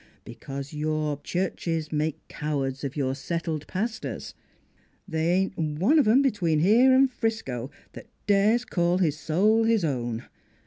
[0.25, 4.33] Because your churches make cowards of your settled pastors.
[5.07, 9.85] They ain't one of 'em between here an' Frisco that dares call his soul his
[9.85, 10.25] own.